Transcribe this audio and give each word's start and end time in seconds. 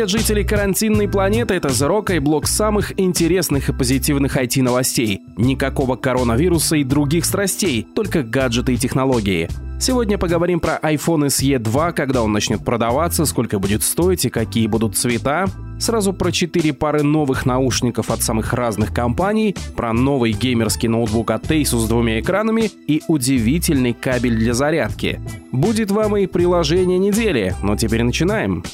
Привет, 0.00 0.18
жители 0.18 0.42
карантинной 0.42 1.08
планеты, 1.08 1.52
это 1.52 1.68
Rock 1.68 2.16
и 2.16 2.20
блок 2.20 2.46
самых 2.46 2.98
интересных 2.98 3.68
и 3.68 3.74
позитивных 3.74 4.38
IT-новостей. 4.38 5.20
Никакого 5.36 5.96
коронавируса 5.96 6.76
и 6.76 6.84
других 6.84 7.26
страстей, 7.26 7.86
только 7.94 8.22
гаджеты 8.22 8.72
и 8.72 8.78
технологии. 8.78 9.50
Сегодня 9.78 10.16
поговорим 10.16 10.58
про 10.58 10.78
iPhone 10.82 11.26
SE 11.26 11.58
2, 11.58 11.92
когда 11.92 12.22
он 12.22 12.32
начнет 12.32 12.64
продаваться, 12.64 13.26
сколько 13.26 13.58
будет 13.58 13.82
стоить 13.82 14.24
и 14.24 14.30
какие 14.30 14.68
будут 14.68 14.96
цвета. 14.96 15.44
Сразу 15.78 16.14
про 16.14 16.32
4 16.32 16.72
пары 16.72 17.02
новых 17.02 17.44
наушников 17.44 18.10
от 18.10 18.22
самых 18.22 18.54
разных 18.54 18.94
компаний, 18.94 19.54
про 19.76 19.92
новый 19.92 20.32
геймерский 20.32 20.88
ноутбук 20.88 21.30
от 21.30 21.44
Asus 21.50 21.78
с 21.78 21.88
двумя 21.88 22.20
экранами 22.20 22.70
и 22.86 23.02
удивительный 23.06 23.92
кабель 23.92 24.38
для 24.38 24.54
зарядки. 24.54 25.20
Будет 25.52 25.90
вам 25.90 26.16
и 26.16 26.26
приложение 26.26 26.98
недели, 26.98 27.54
но 27.62 27.76
теперь 27.76 28.02
начинаем. 28.02 28.64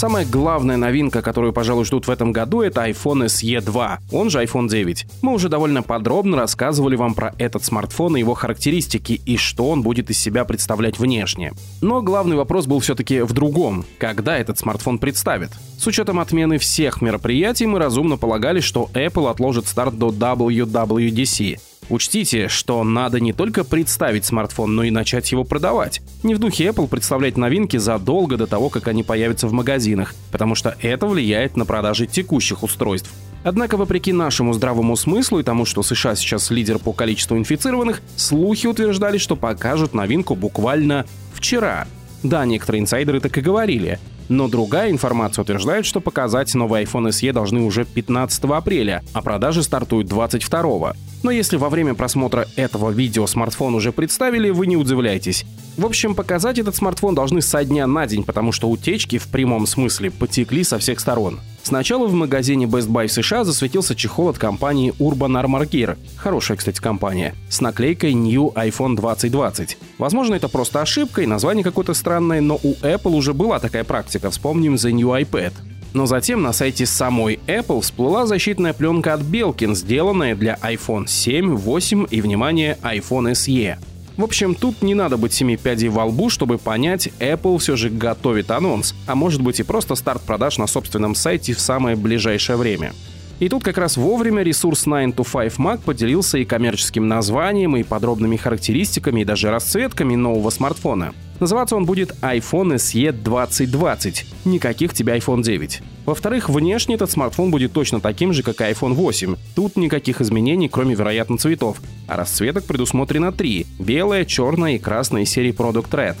Самая 0.00 0.24
главная 0.24 0.78
новинка, 0.78 1.20
которую, 1.20 1.52
пожалуй, 1.52 1.84
ждут 1.84 2.06
в 2.06 2.10
этом 2.10 2.32
году, 2.32 2.62
это 2.62 2.88
iPhone 2.88 3.26
SE 3.26 3.60
2, 3.60 3.98
он 4.12 4.30
же 4.30 4.42
iPhone 4.42 4.66
9. 4.66 5.06
Мы 5.20 5.34
уже 5.34 5.50
довольно 5.50 5.82
подробно 5.82 6.38
рассказывали 6.38 6.96
вам 6.96 7.12
про 7.14 7.34
этот 7.36 7.66
смартфон 7.66 8.16
и 8.16 8.20
его 8.20 8.32
характеристики, 8.32 9.20
и 9.26 9.36
что 9.36 9.68
он 9.68 9.82
будет 9.82 10.08
из 10.08 10.18
себя 10.18 10.46
представлять 10.46 10.98
внешне. 10.98 11.52
Но 11.82 12.00
главный 12.00 12.36
вопрос 12.36 12.66
был 12.66 12.80
все-таки 12.80 13.20
в 13.20 13.34
другом. 13.34 13.84
Когда 13.98 14.38
этот 14.38 14.58
смартфон 14.58 14.98
представит? 14.98 15.50
С 15.78 15.86
учетом 15.86 16.18
отмены 16.18 16.56
всех 16.56 17.02
мероприятий, 17.02 17.66
мы 17.66 17.78
разумно 17.78 18.16
полагали, 18.16 18.60
что 18.60 18.88
Apple 18.94 19.28
отложит 19.28 19.66
старт 19.66 19.98
до 19.98 20.08
WWDC. 20.08 21.58
Учтите, 21.90 22.46
что 22.46 22.84
надо 22.84 23.18
не 23.18 23.32
только 23.32 23.64
представить 23.64 24.24
смартфон, 24.24 24.76
но 24.76 24.84
и 24.84 24.92
начать 24.92 25.32
его 25.32 25.42
продавать. 25.42 26.00
Не 26.22 26.36
в 26.36 26.38
духе 26.38 26.68
Apple 26.68 26.86
представлять 26.86 27.36
новинки 27.36 27.78
задолго 27.78 28.36
до 28.36 28.46
того, 28.46 28.68
как 28.68 28.86
они 28.86 29.02
появятся 29.02 29.48
в 29.48 29.52
магазинах, 29.52 30.14
потому 30.30 30.54
что 30.54 30.76
это 30.80 31.08
влияет 31.08 31.56
на 31.56 31.66
продажи 31.66 32.06
текущих 32.06 32.62
устройств. 32.62 33.10
Однако, 33.42 33.76
вопреки 33.76 34.12
нашему 34.12 34.52
здравому 34.52 34.96
смыслу 34.96 35.40
и 35.40 35.42
тому, 35.42 35.64
что 35.64 35.82
США 35.82 36.14
сейчас 36.14 36.50
лидер 36.50 36.78
по 36.78 36.92
количеству 36.92 37.36
инфицированных, 37.36 38.02
слухи 38.14 38.68
утверждали, 38.68 39.18
что 39.18 39.34
покажут 39.34 39.92
новинку 39.92 40.36
буквально 40.36 41.06
вчера. 41.34 41.88
Да, 42.22 42.44
некоторые 42.44 42.82
инсайдеры 42.82 43.18
так 43.18 43.36
и 43.36 43.40
говорили. 43.40 43.98
Но 44.30 44.46
другая 44.46 44.92
информация 44.92 45.42
утверждает, 45.42 45.84
что 45.84 46.00
показать 46.00 46.54
новый 46.54 46.84
iPhone 46.84 47.08
SE 47.08 47.32
должны 47.32 47.62
уже 47.62 47.84
15 47.84 48.44
апреля, 48.44 49.02
а 49.12 49.22
продажи 49.22 49.64
стартуют 49.64 50.06
22. 50.06 50.94
Но 51.24 51.32
если 51.32 51.56
во 51.56 51.68
время 51.68 51.94
просмотра 51.94 52.46
этого 52.54 52.90
видео 52.90 53.26
смартфон 53.26 53.74
уже 53.74 53.90
представили, 53.90 54.50
вы 54.50 54.68
не 54.68 54.76
удивляйтесь. 54.76 55.44
В 55.76 55.84
общем, 55.84 56.14
показать 56.14 56.60
этот 56.60 56.76
смартфон 56.76 57.16
должны 57.16 57.42
со 57.42 57.64
дня 57.64 57.88
на 57.88 58.06
день, 58.06 58.22
потому 58.22 58.52
что 58.52 58.70
утечки 58.70 59.18
в 59.18 59.26
прямом 59.26 59.66
смысле 59.66 60.12
потекли 60.12 60.62
со 60.62 60.78
всех 60.78 61.00
сторон. 61.00 61.40
Сначала 61.62 62.06
в 62.06 62.14
магазине 62.14 62.66
Best 62.66 62.88
Buy 62.88 63.06
в 63.06 63.12
США 63.12 63.44
засветился 63.44 63.94
чехол 63.94 64.28
от 64.28 64.38
компании 64.38 64.94
Urban 64.98 65.42
Armor 65.42 65.68
Gear, 65.68 65.98
хорошая, 66.16 66.56
кстати, 66.56 66.80
компания, 66.80 67.34
с 67.48 67.60
наклейкой 67.60 68.12
New 68.12 68.52
iPhone 68.54 68.96
2020. 68.96 69.76
Возможно, 69.98 70.34
это 70.34 70.48
просто 70.48 70.80
ошибка 70.80 71.22
и 71.22 71.26
название 71.26 71.62
какое-то 71.62 71.94
странное, 71.94 72.40
но 72.40 72.58
у 72.62 72.74
Apple 72.82 73.14
уже 73.14 73.34
была 73.34 73.58
такая 73.58 73.84
практика, 73.84 74.30
вспомним 74.30 74.74
The 74.74 74.90
New 74.90 75.08
iPad. 75.08 75.52
Но 75.92 76.06
затем 76.06 76.42
на 76.42 76.52
сайте 76.52 76.86
самой 76.86 77.40
Apple 77.46 77.80
всплыла 77.80 78.26
защитная 78.26 78.72
пленка 78.72 79.14
от 79.14 79.22
Belkin, 79.22 79.74
сделанная 79.74 80.36
для 80.36 80.54
iPhone 80.62 81.06
7, 81.06 81.56
8 81.56 82.06
и, 82.10 82.20
внимание, 82.20 82.78
iPhone 82.82 83.32
SE. 83.32 83.76
В 84.20 84.24
общем, 84.24 84.54
тут 84.54 84.82
не 84.82 84.94
надо 84.94 85.16
быть 85.16 85.32
семи 85.32 85.56
пядей 85.56 85.88
во 85.88 86.04
лбу, 86.04 86.28
чтобы 86.28 86.58
понять, 86.58 87.08
Apple 87.20 87.56
все 87.56 87.74
же 87.74 87.88
готовит 87.88 88.50
анонс, 88.50 88.94
а 89.06 89.14
может 89.14 89.40
быть 89.40 89.60
и 89.60 89.62
просто 89.62 89.94
старт 89.94 90.20
продаж 90.20 90.58
на 90.58 90.66
собственном 90.66 91.14
сайте 91.14 91.54
в 91.54 91.58
самое 91.58 91.96
ближайшее 91.96 92.58
время. 92.58 92.92
И 93.38 93.48
тут 93.48 93.64
как 93.64 93.78
раз 93.78 93.96
вовремя 93.96 94.42
ресурс 94.42 94.84
9 94.84 95.14
to 95.14 95.24
5 95.24 95.54
Mac 95.54 95.80
поделился 95.82 96.36
и 96.36 96.44
коммерческим 96.44 97.08
названием, 97.08 97.74
и 97.78 97.82
подробными 97.82 98.36
характеристиками, 98.36 99.22
и 99.22 99.24
даже 99.24 99.50
расцветками 99.50 100.16
нового 100.16 100.50
смартфона. 100.50 101.14
Называться 101.40 101.74
он 101.74 101.86
будет 101.86 102.12
iPhone 102.20 102.74
SE 102.74 103.12
2020. 103.12 104.26
Никаких 104.44 104.92
тебе 104.92 105.16
iPhone 105.16 105.42
9. 105.42 105.80
Во-вторых, 106.04 106.50
внешне 106.50 106.96
этот 106.96 107.10
смартфон 107.10 107.50
будет 107.50 107.72
точно 107.72 108.00
таким 108.00 108.34
же, 108.34 108.42
как 108.42 108.60
и 108.60 108.64
iPhone 108.64 108.92
8. 108.92 109.36
Тут 109.54 109.76
никаких 109.76 110.20
изменений, 110.20 110.68
кроме, 110.68 110.94
вероятно, 110.94 111.38
цветов. 111.38 111.80
А 112.06 112.16
расцветок 112.16 112.64
предусмотрено 112.64 113.32
три– 113.32 113.66
белая, 113.78 114.26
черная 114.26 114.74
и 114.74 114.78
красная 114.78 115.24
серии 115.24 115.54
Product 115.54 115.90
Red. 115.90 116.16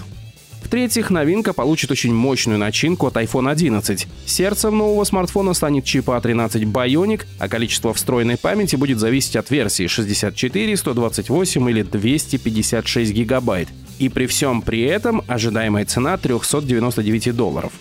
В-третьих, 0.62 1.10
новинка 1.10 1.52
получит 1.52 1.90
очень 1.90 2.14
мощную 2.14 2.58
начинку 2.58 3.08
от 3.08 3.16
iPhone 3.16 3.50
11. 3.50 4.06
Сердцем 4.24 4.78
нового 4.78 5.02
смартфона 5.02 5.52
станет 5.52 5.84
чип 5.84 6.08
A13 6.08 6.62
Bionic, 6.62 7.26
а 7.40 7.48
количество 7.48 7.92
встроенной 7.92 8.36
памяти 8.36 8.76
будет 8.76 9.00
зависеть 9.00 9.34
от 9.34 9.50
версии 9.50 9.88
64, 9.88 10.76
128 10.76 11.70
или 11.70 11.82
256 11.82 13.12
гигабайт. 13.12 13.68
И 14.00 14.08
при 14.08 14.26
всем 14.26 14.62
при 14.62 14.80
этом 14.80 15.22
ожидаемая 15.28 15.84
цена 15.84 16.16
399 16.16 17.36
долларов. 17.36 17.72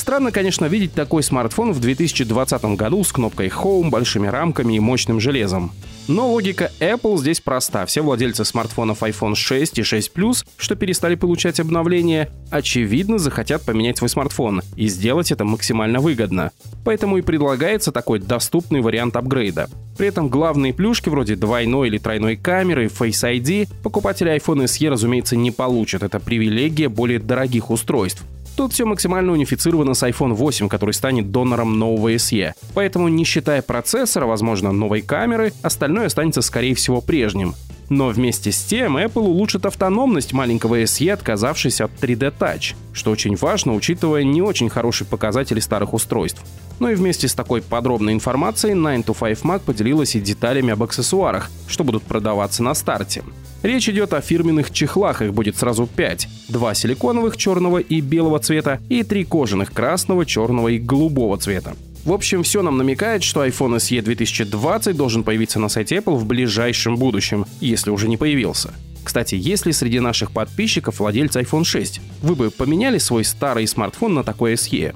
Странно, 0.00 0.32
конечно, 0.32 0.64
видеть 0.64 0.94
такой 0.94 1.22
смартфон 1.22 1.72
в 1.72 1.78
2020 1.78 2.64
году 2.74 3.04
с 3.04 3.12
кнопкой 3.12 3.48
Home, 3.48 3.90
большими 3.90 4.28
рамками 4.28 4.72
и 4.72 4.80
мощным 4.80 5.20
железом. 5.20 5.72
Но 6.08 6.32
логика 6.32 6.72
Apple 6.80 7.18
здесь 7.18 7.42
проста. 7.42 7.84
Все 7.84 8.00
владельцы 8.00 8.46
смартфонов 8.46 9.02
iPhone 9.02 9.34
6 9.34 9.78
и 9.78 9.82
6 9.82 10.12
Plus, 10.14 10.46
что 10.56 10.74
перестали 10.74 11.16
получать 11.16 11.60
обновления, 11.60 12.30
очевидно 12.50 13.18
захотят 13.18 13.60
поменять 13.66 13.98
свой 13.98 14.08
смартфон 14.08 14.62
и 14.74 14.88
сделать 14.88 15.32
это 15.32 15.44
максимально 15.44 16.00
выгодно. 16.00 16.50
Поэтому 16.82 17.18
и 17.18 17.22
предлагается 17.22 17.92
такой 17.92 18.20
доступный 18.20 18.80
вариант 18.80 19.16
апгрейда. 19.16 19.68
При 19.98 20.08
этом 20.08 20.30
главные 20.30 20.72
плюшки 20.72 21.10
вроде 21.10 21.36
двойной 21.36 21.88
или 21.88 21.98
тройной 21.98 22.36
камеры, 22.36 22.86
Face 22.86 23.22
ID 23.22 23.68
покупатели 23.82 24.34
iPhone 24.34 24.64
SE, 24.64 24.88
разумеется, 24.88 25.36
не 25.36 25.50
получат. 25.50 26.02
Это 26.02 26.20
привилегия 26.20 26.88
более 26.88 27.18
дорогих 27.18 27.70
устройств. 27.70 28.24
Тут 28.56 28.72
все 28.72 28.84
максимально 28.84 29.32
унифицировано 29.32 29.94
с 29.94 30.02
iPhone 30.02 30.34
8, 30.34 30.68
который 30.68 30.92
станет 30.92 31.30
донором 31.30 31.78
нового 31.78 32.12
SE. 32.14 32.52
Поэтому, 32.74 33.08
не 33.08 33.24
считая 33.24 33.62
процессора, 33.62 34.26
возможно, 34.26 34.72
новой 34.72 35.02
камеры, 35.02 35.52
остальное 35.62 36.06
останется, 36.06 36.42
скорее 36.42 36.74
всего, 36.74 37.00
прежним. 37.00 37.54
Но 37.90 38.08
вместе 38.08 38.52
с 38.52 38.62
тем 38.62 38.96
Apple 38.96 39.22
улучшит 39.22 39.66
автономность 39.66 40.32
маленького 40.32 40.82
SE, 40.82 41.10
отказавшись 41.10 41.80
от 41.80 41.90
3D 42.00 42.32
Touch, 42.38 42.76
что 42.92 43.10
очень 43.10 43.34
важно, 43.34 43.74
учитывая 43.74 44.22
не 44.22 44.40
очень 44.40 44.68
хорошие 44.68 45.08
показатели 45.08 45.58
старых 45.58 45.92
устройств. 45.92 46.40
Ну 46.78 46.88
и 46.88 46.94
вместе 46.94 47.26
с 47.26 47.34
такой 47.34 47.62
подробной 47.62 48.12
информацией 48.12 48.74
9 48.74 49.06
to 49.06 49.16
5 49.18 49.40
Mac 49.42 49.60
поделилась 49.60 50.14
и 50.14 50.20
деталями 50.20 50.72
об 50.72 50.84
аксессуарах, 50.84 51.50
что 51.66 51.82
будут 51.82 52.04
продаваться 52.04 52.62
на 52.62 52.74
старте. 52.74 53.24
Речь 53.62 53.88
идет 53.90 54.14
о 54.14 54.22
фирменных 54.22 54.70
чехлах, 54.70 55.20
их 55.20 55.34
будет 55.34 55.56
сразу 55.56 55.86
5. 55.86 56.28
Два 56.48 56.74
силиконовых 56.74 57.36
черного 57.36 57.78
и 57.78 58.00
белого 58.00 58.38
цвета 58.38 58.80
и 58.88 59.02
три 59.02 59.24
кожаных 59.24 59.72
красного, 59.72 60.24
черного 60.24 60.68
и 60.68 60.78
голубого 60.78 61.36
цвета. 61.36 61.74
В 62.04 62.12
общем, 62.12 62.42
все 62.42 62.62
нам 62.62 62.78
намекает, 62.78 63.22
что 63.22 63.44
iPhone 63.44 63.76
SE 63.76 64.00
2020 64.00 64.96
должен 64.96 65.22
появиться 65.22 65.58
на 65.58 65.68
сайте 65.68 65.96
Apple 65.96 66.16
в 66.16 66.24
ближайшем 66.24 66.96
будущем, 66.96 67.44
если 67.60 67.90
уже 67.90 68.08
не 68.08 68.16
появился. 68.16 68.72
Кстати, 69.04 69.34
если 69.34 69.72
среди 69.72 70.00
наших 70.00 70.30
подписчиков 70.30 70.98
владельцы 70.98 71.40
iPhone 71.40 71.64
6, 71.64 72.00
вы 72.22 72.34
бы 72.34 72.50
поменяли 72.50 72.96
свой 72.96 73.24
старый 73.24 73.66
смартфон 73.66 74.14
на 74.14 74.24
такой 74.24 74.54
SE? 74.54 74.94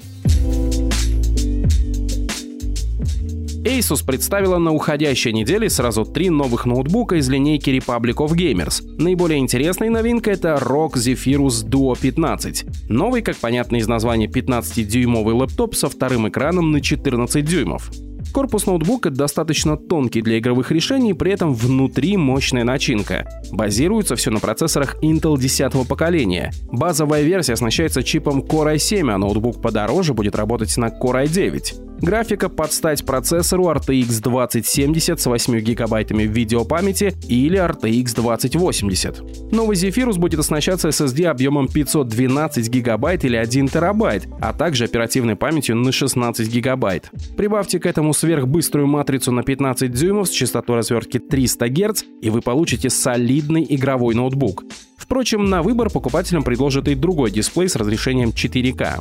Asus 3.65 4.05
представила 4.05 4.59
на 4.59 4.73
уходящей 4.73 5.33
неделе 5.33 5.71
сразу 5.71 6.05
три 6.05 6.29
новых 6.29 6.67
ноутбука 6.67 7.17
из 7.17 7.31
линейки 7.31 7.71
Republic 7.71 8.17
of 8.17 8.33
Gamers. 8.33 8.83
Наиболее 8.99 9.39
интересной 9.39 9.89
новинкой 9.89 10.35
это 10.35 10.59
ROG 10.61 10.95
Zephyrus 10.97 11.67
Duo 11.67 11.99
15. 11.99 12.91
Новый, 12.91 13.23
как 13.23 13.37
понятно 13.37 13.77
из 13.77 13.89
названия, 13.89 14.27
15-дюймовый 14.27 15.35
лэптоп 15.35 15.75
со 15.75 15.89
вторым 15.89 16.29
экраном 16.29 16.73
на 16.73 16.83
14 16.83 17.43
дюймов. 17.43 17.91
Корпус 18.35 18.67
ноутбука 18.67 19.11
достаточно 19.11 19.77
тонкий 19.77 20.21
для 20.21 20.39
игровых 20.39 20.71
решений, 20.71 21.15
при 21.15 21.33
этом 21.33 21.55
внутри 21.55 22.17
мощная 22.17 22.65
начинка. 22.65 23.27
Базируется 23.53 24.17
все 24.17 24.31
на 24.31 24.41
процессорах 24.41 24.97
Intel 25.03 25.39
10 25.39 25.89
поколения. 25.89 26.53
Базовая 26.71 27.23
версия 27.23 27.55
оснащается 27.55 28.03
чипом 28.03 28.41
Core 28.41 28.75
i7, 28.75 29.11
а 29.11 29.19
ноутбук 29.19 29.63
подороже 29.63 30.13
будет 30.13 30.35
работать 30.35 30.77
на 30.77 30.89
Core 30.89 31.25
i9. 31.25 31.94
Графика 32.01 32.49
под 32.49 32.73
стать 32.73 33.05
процессору 33.07 33.65
RTX 33.71 34.23
2070 34.23 35.21
с 35.21 35.27
8 35.27 35.61
гигабайтами 35.61 36.25
видеопамяти 36.25 37.15
или 37.29 37.59
RTX 37.59 38.15
2080. 38.15 39.53
Новый 39.53 39.77
Zephyrus 39.77 40.19
будет 40.19 40.41
оснащаться 40.41 40.89
SSD 40.89 41.25
объемом 41.27 41.69
512 41.69 42.69
гигабайт 42.69 43.25
или 43.25 43.37
1 43.37 43.69
терабайт, 43.69 44.27
а 44.41 44.53
также 44.53 44.85
оперативной 44.85 45.37
памятью 45.37 45.77
на 45.77 45.93
16 45.93 46.49
гигабайт. 46.49 47.11
Прибавьте 47.37 47.79
к 47.79 47.87
этому 47.87 48.13
сверхбыструю 48.13 48.87
матрицу 48.87 49.33
на 49.33 49.43
15 49.43 49.91
дюймов 49.91 50.29
с 50.29 50.31
частотой 50.31 50.77
развертки 50.77 51.19
300 51.19 51.69
Гц, 51.69 52.05
и 52.21 52.31
вы 52.31 52.41
получите 52.43 52.91
солидный 52.91 53.67
игровой 53.69 54.15
ноутбук. 54.15 54.65
Впрочем, 54.97 55.45
на 55.45 55.63
выбор 55.63 55.91
покупателям 55.91 56.43
предложат 56.43 56.89
и 56.89 56.95
другой 56.95 57.31
дисплей 57.31 57.69
с 57.69 57.77
разрешением 57.77 58.31
4К. 58.31 59.01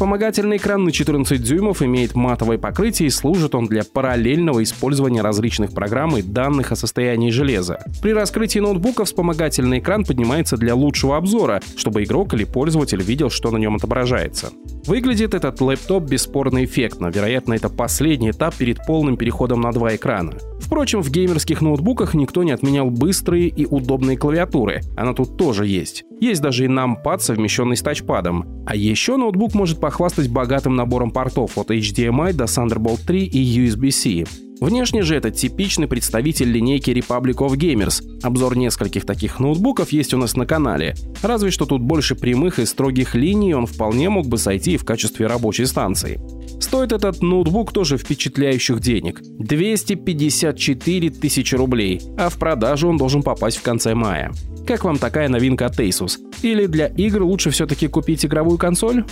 Вспомогательный 0.00 0.56
экран 0.56 0.82
на 0.84 0.92
14 0.92 1.42
дюймов 1.42 1.82
имеет 1.82 2.14
матовое 2.14 2.56
покрытие 2.56 3.08
и 3.08 3.10
служит 3.10 3.54
он 3.54 3.66
для 3.66 3.84
параллельного 3.84 4.62
использования 4.62 5.20
различных 5.20 5.72
программ 5.72 6.16
и 6.16 6.22
данных 6.22 6.72
о 6.72 6.76
состоянии 6.76 7.28
железа. 7.28 7.84
При 8.00 8.14
раскрытии 8.14 8.60
ноутбука 8.60 9.04
вспомогательный 9.04 9.80
экран 9.80 10.06
поднимается 10.06 10.56
для 10.56 10.74
лучшего 10.74 11.18
обзора, 11.18 11.60
чтобы 11.76 12.02
игрок 12.02 12.32
или 12.32 12.44
пользователь 12.44 13.02
видел, 13.02 13.28
что 13.28 13.50
на 13.50 13.58
нем 13.58 13.76
отображается. 13.76 14.52
Выглядит 14.86 15.34
этот 15.34 15.60
лэптоп 15.60 16.04
бесспорно 16.04 16.64
эффектно, 16.64 17.08
вероятно, 17.08 17.52
это 17.52 17.68
последний 17.68 18.30
этап 18.30 18.54
перед 18.54 18.78
полным 18.86 19.18
переходом 19.18 19.60
на 19.60 19.70
два 19.70 19.94
экрана. 19.94 20.32
Впрочем, 20.60 21.02
в 21.02 21.10
геймерских 21.10 21.62
ноутбуках 21.62 22.14
никто 22.14 22.42
не 22.42 22.52
отменял 22.52 22.90
быстрые 22.90 23.48
и 23.48 23.66
удобные 23.66 24.16
клавиатуры, 24.16 24.82
она 24.96 25.14
тут 25.14 25.36
тоже 25.36 25.66
есть. 25.66 26.04
Есть 26.20 26.42
даже 26.42 26.66
и 26.66 26.68
нампад, 26.68 27.22
совмещенный 27.22 27.76
с 27.76 27.82
тачпадом. 27.82 28.64
А 28.66 28.76
еще 28.76 29.16
ноутбук 29.16 29.54
может 29.54 29.80
похвастать 29.80 30.28
богатым 30.28 30.76
набором 30.76 31.10
портов 31.10 31.56
от 31.58 31.70
HDMI 31.70 32.34
до 32.34 32.44
Thunderbolt 32.44 33.00
3 33.06 33.24
и 33.24 33.66
USB-C. 33.66 34.49
Внешне 34.60 35.02
же 35.02 35.16
это 35.16 35.30
типичный 35.30 35.88
представитель 35.88 36.50
линейки 36.50 36.90
Republic 36.90 37.36
of 37.36 37.56
Gamers. 37.56 38.02
Обзор 38.22 38.58
нескольких 38.58 39.06
таких 39.06 39.40
ноутбуков 39.40 39.90
есть 39.90 40.12
у 40.12 40.18
нас 40.18 40.36
на 40.36 40.44
канале. 40.44 40.94
Разве 41.22 41.50
что 41.50 41.64
тут 41.64 41.80
больше 41.80 42.14
прямых 42.14 42.58
и 42.58 42.66
строгих 42.66 43.14
линий, 43.14 43.54
он 43.54 43.64
вполне 43.64 44.10
мог 44.10 44.26
бы 44.26 44.36
сойти 44.36 44.76
в 44.76 44.84
качестве 44.84 45.26
рабочей 45.26 45.64
станции. 45.64 46.20
Стоит 46.60 46.92
этот 46.92 47.22
ноутбук 47.22 47.72
тоже 47.72 47.96
впечатляющих 47.96 48.80
денег. 48.80 49.22
254 49.22 51.10
тысячи 51.10 51.54
рублей, 51.54 52.02
а 52.18 52.28
в 52.28 52.36
продажу 52.36 52.88
он 52.88 52.98
должен 52.98 53.22
попасть 53.22 53.56
в 53.56 53.62
конце 53.62 53.94
мая. 53.94 54.30
Как 54.66 54.84
вам 54.84 54.98
такая 54.98 55.30
новинка 55.30 55.66
от 55.66 55.80
Asus? 55.80 56.18
Или 56.42 56.66
для 56.66 56.86
игр 56.86 57.22
лучше 57.22 57.48
все-таки 57.50 57.88
купить 57.88 58.26
игровую 58.26 58.58
консоль? 58.58 59.04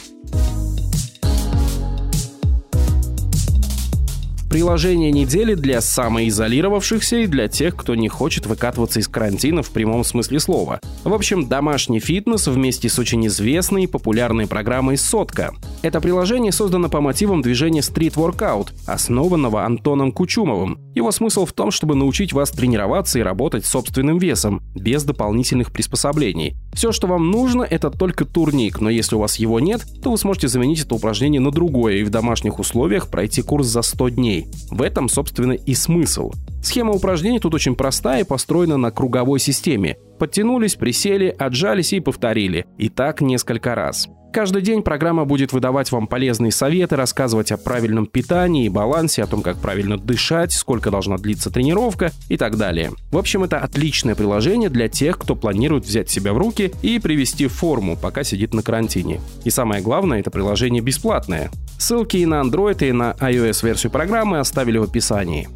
Приложение 4.49 5.13
недели 5.13 5.53
для 5.53 5.83
самоизолировавшихся 5.83 7.17
и 7.19 7.27
для 7.27 7.49
тех, 7.49 7.77
кто 7.77 7.95
не 7.95 8.09
хочет 8.09 8.47
выкатываться 8.47 8.99
из 8.99 9.07
карантина 9.07 9.63
в 9.63 9.69
прямом 9.71 10.05
смысле 10.05 10.41
слова. 10.41 10.81
В 11.05 11.13
общем, 11.13 11.49
домашний 11.49 12.01
фитнес 12.01 12.47
вместе 12.47 12.89
с 12.89 12.99
очень 12.99 13.27
известной 13.27 13.85
и 13.85 13.87
популярной 13.87 14.47
программой 14.47 14.97
«Сотка». 14.97 15.53
Это 15.83 16.01
приложение 16.01 16.51
создано 16.51 16.89
по 16.89 17.03
мотивам 17.03 17.43
движения 17.43 17.81
Street 17.81 18.15
Workout, 18.15 18.71
основанного 18.87 19.67
Антоном 19.67 20.13
Кучумовым. 20.13 20.79
Его 20.95 21.13
смысл 21.13 21.45
в 21.45 21.53
том, 21.53 21.71
чтобы 21.71 21.95
научить 21.95 22.33
вас 22.33 22.51
тренироваться 22.51 23.19
и 23.19 23.23
работать 23.23 23.67
собственным 23.67 24.17
весом, 24.17 24.63
без 24.75 25.05
дополнительных 25.05 25.73
приспособлений. 25.73 26.57
Все, 26.73 26.91
что 26.93 27.07
вам 27.07 27.31
нужно, 27.31 27.65
это 27.65 27.91
только 27.91 28.25
турник, 28.25 28.81
но 28.81 28.89
если 28.89 29.17
у 29.17 29.19
вас 29.19 29.37
его 29.37 29.61
нет, 29.61 29.85
то 30.03 30.11
вы 30.11 30.17
сможете 30.17 30.49
заменить 30.49 30.83
это 30.83 30.95
упражнение 30.95 31.41
на 31.41 31.51
другое 31.51 31.97
и 31.97 32.05
в 32.05 32.11
домашних 32.11 32.59
условиях 32.59 33.09
пройти 33.09 33.43
курс 33.43 33.67
за 33.67 33.83
100 33.83 34.09
дней. 34.11 34.38
В 34.71 34.83
этом, 34.83 35.09
собственно, 35.09 35.53
и 35.53 35.75
смысл. 35.75 36.33
Схема 36.63 36.93
упражнений 36.93 37.39
тут 37.39 37.55
очень 37.55 37.77
простая 37.77 38.23
и 38.23 38.25
построена 38.25 38.77
на 38.77 38.91
круговой 38.91 39.39
системе. 39.41 39.97
Подтянулись, 40.19 40.75
присели, 40.75 41.35
отжались 41.39 41.93
и 41.93 42.01
повторили. 42.01 42.67
И 42.77 42.89
так 42.89 43.21
несколько 43.21 43.75
раз. 43.75 44.09
Каждый 44.33 44.61
день 44.61 44.83
программа 44.83 45.25
будет 45.25 45.53
выдавать 45.55 45.91
вам 45.91 46.07
полезные 46.07 46.53
советы, 46.53 46.97
рассказывать 46.97 47.51
о 47.51 47.57
правильном 47.57 48.07
питании 48.07 48.67
и 48.67 48.69
балансе, 48.69 49.23
о 49.23 49.27
том, 49.27 49.41
как 49.41 49.57
правильно 49.57 49.97
дышать, 49.97 50.53
сколько 50.53 50.91
должна 50.91 51.17
длиться 51.17 51.51
тренировка 51.51 52.13
и 52.29 52.37
так 52.37 52.57
далее. 52.57 52.91
В 53.11 53.17
общем, 53.17 53.45
это 53.45 53.59
отличное 53.59 54.15
приложение 54.15 54.69
для 54.69 54.89
тех, 54.89 55.19
кто 55.19 55.35
планирует 55.35 55.87
взять 55.87 56.11
себя 56.11 56.35
в 56.35 56.39
руки 56.39 56.73
и 56.83 56.99
привести 56.99 57.47
форму, 57.47 57.97
пока 57.97 58.23
сидит 58.23 58.53
на 58.53 58.63
карантине. 58.63 59.21
И 59.45 59.51
самое 59.51 59.81
главное, 59.81 60.21
это 60.21 60.31
приложение 60.31 60.83
бесплатное. 60.83 61.51
Ссылки 61.79 62.19
и 62.19 62.27
на 62.27 62.43
Android, 62.43 62.87
и 62.87 62.93
на 62.93 63.13
iOS-версию 63.13 63.91
программы 63.93 64.41
оставили 64.41 64.77
в 64.79 64.83
описании. 64.83 65.49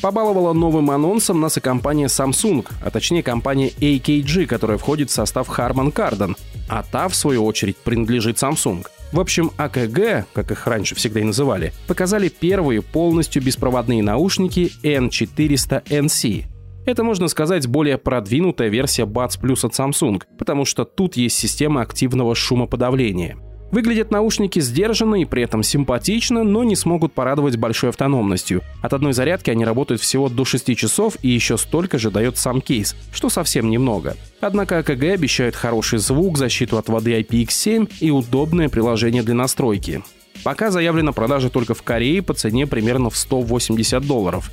побаловала 0.00 0.52
новым 0.52 0.90
анонсом 0.90 1.40
нас 1.40 1.56
и 1.56 1.60
компания 1.60 2.06
Samsung, 2.06 2.66
а 2.82 2.90
точнее 2.90 3.22
компания 3.22 3.68
AKG, 3.68 4.46
которая 4.46 4.78
входит 4.78 5.10
в 5.10 5.12
состав 5.12 5.48
Harman 5.48 5.92
Kardon, 5.92 6.36
а 6.68 6.82
та, 6.82 7.08
в 7.08 7.14
свою 7.14 7.44
очередь, 7.44 7.76
принадлежит 7.76 8.36
Samsung. 8.36 8.86
В 9.12 9.20
общем, 9.20 9.50
АКГ, 9.56 10.26
как 10.34 10.50
их 10.50 10.66
раньше 10.66 10.94
всегда 10.94 11.20
и 11.20 11.24
называли, 11.24 11.72
показали 11.86 12.28
первые 12.28 12.82
полностью 12.82 13.42
беспроводные 13.42 14.02
наушники 14.02 14.70
N400NC. 14.82 16.44
Это, 16.84 17.04
можно 17.04 17.28
сказать, 17.28 17.66
более 17.66 17.98
продвинутая 17.98 18.68
версия 18.68 19.04
Buds 19.04 19.40
Plus 19.40 19.66
от 19.66 19.72
Samsung, 19.72 20.22
потому 20.38 20.64
что 20.64 20.84
тут 20.84 21.16
есть 21.16 21.38
система 21.38 21.82
активного 21.82 22.34
шумоподавления– 22.34 23.38
Выглядят 23.70 24.10
наушники 24.10 24.60
сдержанно 24.60 25.16
и 25.16 25.24
при 25.26 25.42
этом 25.42 25.62
симпатично, 25.62 26.42
но 26.42 26.64
не 26.64 26.74
смогут 26.74 27.12
порадовать 27.12 27.56
большой 27.56 27.90
автономностью. 27.90 28.62
От 28.82 28.94
одной 28.94 29.12
зарядки 29.12 29.50
они 29.50 29.64
работают 29.64 30.00
всего 30.00 30.28
до 30.28 30.44
6 30.44 30.76
часов 30.76 31.16
и 31.22 31.28
еще 31.28 31.58
столько 31.58 31.98
же 31.98 32.10
дает 32.10 32.38
сам 32.38 32.60
кейс, 32.62 32.96
что 33.12 33.28
совсем 33.28 33.68
немного. 33.68 34.16
Однако 34.40 34.78
АКГ 34.78 35.02
обещает 35.04 35.54
хороший 35.54 35.98
звук, 35.98 36.38
защиту 36.38 36.78
от 36.78 36.88
воды 36.88 37.20
IPX7 37.20 37.92
и 38.00 38.10
удобное 38.10 38.68
приложение 38.68 39.22
для 39.22 39.34
настройки. 39.34 40.02
Пока 40.44 40.70
заявлена 40.70 41.12
продажа 41.12 41.50
только 41.50 41.74
в 41.74 41.82
Корее 41.82 42.22
по 42.22 42.32
цене 42.32 42.66
примерно 42.66 43.10
в 43.10 43.16
180 43.16 44.06
долларов. 44.06 44.50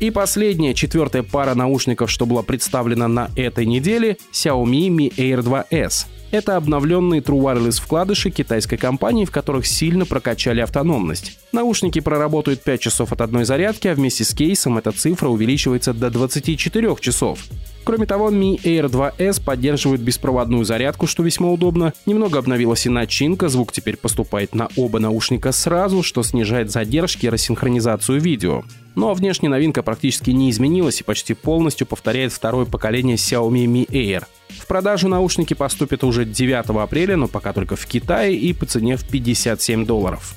И 0.00 0.10
последняя, 0.10 0.74
четвертая 0.74 1.22
пара 1.22 1.54
наушников, 1.54 2.10
что 2.10 2.26
была 2.26 2.42
представлена 2.42 3.08
на 3.08 3.30
этой 3.36 3.66
неделе– 3.66 4.16
Xiaomi 4.32 4.88
Mi 4.88 5.14
Air 5.16 5.40
2S. 5.42 6.06
Это 6.34 6.56
обновленные 6.56 7.20
True 7.20 7.40
Wireless 7.40 7.80
вкладыши 7.80 8.28
китайской 8.28 8.76
компании, 8.76 9.24
в 9.24 9.30
которых 9.30 9.68
сильно 9.68 10.04
прокачали 10.04 10.60
автономность. 10.60 11.38
Наушники 11.52 12.00
проработают 12.00 12.60
5 12.60 12.80
часов 12.80 13.12
от 13.12 13.20
одной 13.20 13.44
зарядки, 13.44 13.86
а 13.86 13.94
вместе 13.94 14.24
с 14.24 14.34
кейсом 14.34 14.76
эта 14.76 14.90
цифра 14.90 15.28
увеличивается 15.28 15.94
до 15.94 16.10
24 16.10 16.96
часов. 16.98 17.38
Кроме 17.84 18.06
того, 18.06 18.32
Mi 18.32 18.60
Air 18.64 18.90
2S 18.90 19.44
поддерживает 19.44 20.00
беспроводную 20.00 20.64
зарядку, 20.64 21.06
что 21.06 21.22
весьма 21.22 21.52
удобно. 21.52 21.92
Немного 22.04 22.40
обновилась 22.40 22.86
и 22.86 22.88
начинка, 22.88 23.48
звук 23.48 23.70
теперь 23.70 23.96
поступает 23.96 24.56
на 24.56 24.68
оба 24.76 24.98
наушника 24.98 25.52
сразу, 25.52 26.02
что 26.02 26.24
снижает 26.24 26.68
задержки 26.72 27.26
и 27.26 27.28
рассинхронизацию 27.28 28.20
видео. 28.20 28.64
Ну 28.96 29.08
а 29.08 29.14
внешняя 29.14 29.50
новинка 29.50 29.84
практически 29.84 30.30
не 30.30 30.50
изменилась 30.50 31.00
и 31.00 31.04
почти 31.04 31.34
полностью 31.34 31.86
повторяет 31.86 32.32
второе 32.32 32.66
поколение 32.66 33.14
Xiaomi 33.14 33.66
Mi 33.66 33.86
Air. 33.86 34.24
В 34.58 34.66
продажу 34.66 35.08
наушники 35.08 35.54
поступят 35.54 36.04
уже 36.04 36.24
9 36.24 36.70
апреля, 36.70 37.16
но 37.16 37.28
пока 37.28 37.52
только 37.52 37.76
в 37.76 37.86
Китае 37.86 38.36
и 38.36 38.52
по 38.52 38.66
цене 38.66 38.96
в 38.96 39.04
57 39.06 39.86
долларов. 39.86 40.34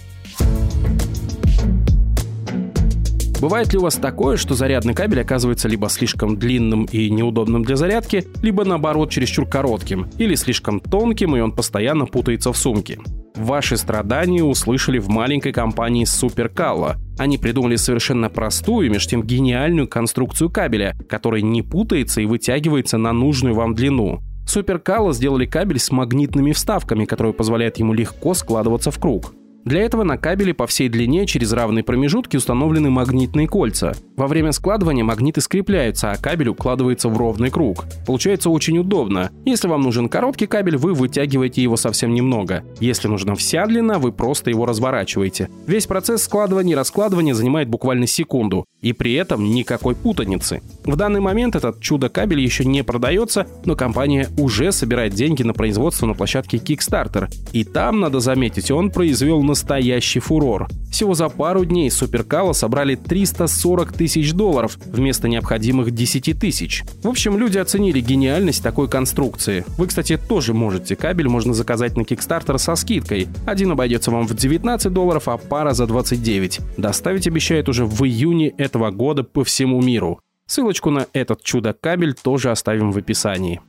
Бывает 3.39 3.71
ли 3.71 3.77
у 3.77 3.83
вас 3.83 3.95
такое, 3.95 4.35
что 4.35 4.55
зарядный 4.55 4.95
кабель 4.95 5.21
оказывается 5.21 5.67
либо 5.67 5.89
слишком 5.89 6.37
длинным 6.37 6.85
и 6.85 7.09
неудобным 7.11 7.63
для 7.63 7.75
зарядки, 7.75 8.25
либо 8.41 8.65
наоборот 8.65 9.11
чересчур 9.11 9.47
коротким, 9.47 10.09
или 10.17 10.33
слишком 10.33 10.79
тонким 10.79 11.35
и 11.35 11.39
он 11.39 11.51
постоянно 11.51 12.07
путается 12.07 12.51
в 12.51 12.57
сумке? 12.57 12.99
Ваши 13.35 13.77
страдания 13.77 14.43
услышали 14.43 14.97
в 14.97 15.09
маленькой 15.09 15.53
компании 15.53 16.05
Суперкалла. 16.05 16.97
Они 17.17 17.37
придумали 17.37 17.75
совершенно 17.75 18.29
простую 18.29 18.87
и 18.87 18.89
между 18.89 19.09
тем 19.09 19.23
гениальную 19.23 19.87
конструкцию 19.87 20.49
кабеля, 20.49 20.95
который 21.09 21.41
не 21.41 21.61
путается 21.61 22.21
и 22.21 22.25
вытягивается 22.25 22.97
на 22.97 23.11
нужную 23.11 23.55
вам 23.55 23.73
длину. 23.73 24.19
Суперкалла 24.47 25.13
сделали 25.13 25.45
кабель 25.45 25.79
с 25.79 25.91
магнитными 25.91 26.53
вставками, 26.53 27.05
которые 27.05 27.33
позволяют 27.33 27.77
ему 27.77 27.93
легко 27.93 28.33
складываться 28.33 28.91
в 28.91 28.99
круг. 28.99 29.33
Для 29.67 29.81
этого 29.81 30.03
на 30.03 30.17
кабеле 30.17 30.53
по 30.53 30.65
всей 30.65 30.87
длине 30.87 31.27
через 31.27 31.51
равные 31.51 31.83
промежутки 31.83 32.37
установлены 32.37 32.89
магнитные 32.89 33.49
кольца. 33.49 33.93
Во 34.15 34.27
время 34.27 34.53
складывания 34.53 35.03
магниты 35.03 35.41
скрепляются, 35.41 36.11
а 36.11 36.15
кабель 36.15 36.47
укладывается 36.47 37.09
в 37.09 37.17
ровный 37.17 37.49
круг. 37.49 37.83
Получается 38.05 38.49
очень 38.49 38.77
удобно. 38.77 39.29
Если 39.43 39.67
вам 39.67 39.81
нужен 39.81 40.07
короткий 40.07 40.47
кабель, 40.47 40.77
вы 40.77 40.93
вытягиваете 40.93 41.61
его 41.61 41.75
совсем 41.75 42.13
немного. 42.13 42.63
Если 42.79 43.09
нужна 43.09 43.35
вся 43.35 43.67
длина, 43.67 43.99
вы 43.99 44.13
просто 44.13 44.51
его 44.51 44.65
разворачиваете. 44.65 45.49
Весь 45.67 45.85
процесс 45.85 46.23
складывания 46.23 46.71
и 46.71 46.77
раскладывания 46.77 47.33
занимает 47.33 47.67
буквально 47.67 48.07
секунду. 48.07 48.63
И 48.79 48.93
при 48.93 49.15
этом 49.15 49.43
никакой 49.51 49.95
путаницы. 49.95 50.61
В 50.85 50.95
данный 50.95 51.19
момент 51.19 51.57
этот 51.57 51.81
чудо-кабель 51.81 52.39
еще 52.39 52.63
не 52.63 52.85
продается, 52.85 53.47
но 53.65 53.75
компания 53.75 54.29
уже 54.37 54.71
собирает 54.71 55.13
деньги 55.13 55.43
на 55.43 55.53
производство 55.53 56.05
на 56.05 56.13
площадке 56.13 56.55
Kickstarter. 56.55 57.27
И 57.51 57.65
там, 57.65 57.99
надо 57.99 58.21
заметить, 58.21 58.71
он 58.71 58.91
произвел 58.91 59.41
настоящий 59.57 60.19
фурор. 60.19 60.67
Всего 60.91 61.15
за 61.15 61.29
пару 61.29 61.65
дней 61.65 61.89
Суперкала 61.89 62.53
собрали 62.53 62.93
340 62.95 63.91
тысяч 63.91 64.33
долларов 64.33 64.77
вместо 64.85 65.27
необходимых 65.27 65.91
10 65.91 66.39
тысяч. 66.39 66.83
В 67.01 67.07
общем, 67.07 67.37
люди 67.37 67.57
оценили 67.57 67.99
гениальность 67.99 68.61
такой 68.61 68.87
конструкции. 68.87 69.65
Вы, 69.77 69.87
кстати, 69.87 70.17
тоже 70.17 70.53
можете. 70.53 70.95
Кабель 70.95 71.27
можно 71.27 71.55
заказать 71.55 71.97
на 71.97 72.01
Kickstarter 72.01 72.57
со 72.59 72.75
скидкой. 72.75 73.27
Один 73.47 73.71
обойдется 73.71 74.11
вам 74.11 74.27
в 74.27 74.35
19 74.35 74.93
долларов, 74.93 75.27
а 75.27 75.37
пара 75.37 75.73
за 75.73 75.87
29. 75.87 76.59
Доставить 76.77 77.27
обещают 77.27 77.67
уже 77.67 77.85
в 77.85 78.03
июне 78.05 78.49
этого 78.49 78.91
года 78.91 79.23
по 79.23 79.43
всему 79.43 79.81
миру. 79.81 80.19
Ссылочку 80.45 80.91
на 80.91 81.07
этот 81.13 81.41
чудо-кабель 81.41 82.13
тоже 82.13 82.51
оставим 82.51 82.91
в 82.91 82.97
описании. 82.97 83.59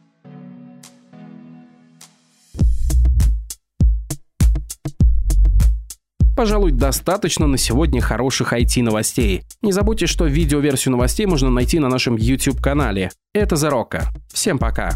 Пожалуй, 6.39 6.71
достаточно 6.71 7.49
на 7.49 7.59
сегодня 7.59 8.01
хороших 8.01 8.53
IT-новостей. 8.53 9.43
Не 9.61 9.73
забудьте, 9.73 10.07
что 10.07 10.25
видеоверсию 10.25 10.93
новостей 10.93 11.27
можно 11.27 11.51
найти 11.51 11.81
на 11.81 11.89
нашем 11.89 12.15
YouTube-канале. 12.15 13.11
Это 13.35 13.57
Зарока. 13.57 14.05
Всем 14.33 14.57
пока! 14.57 14.93